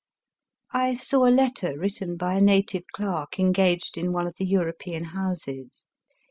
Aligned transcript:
I 0.73 0.95
saw 0.95 1.27
a 1.27 1.29
letter 1.29 1.77
written 1.77 2.17
by 2.17 2.33
a 2.33 2.41
native 2.41 2.85
clerk 2.91 3.37
engaged 3.39 3.99
in 3.99 4.11
one 4.11 4.25
of 4.25 4.37
the 4.37 4.47
European 4.47 5.03
houses. 5.03 5.83